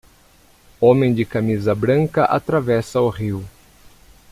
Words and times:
Homem 0.81 1.13
de 1.13 1.23
camisa 1.23 1.75
branca 1.75 2.23
atravessa 2.25 2.99
o 2.99 3.07
rio. 3.07 3.45